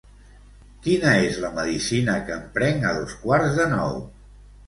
Quina 0.87 1.11
és 1.25 1.35
la 1.43 1.51
medicina 1.57 2.15
que 2.29 2.35
em 2.37 2.49
prenc 2.57 2.87
a 2.93 2.93
dos 3.01 3.15
quarts 3.27 3.59
de 3.61 3.67
nou? 3.77 3.97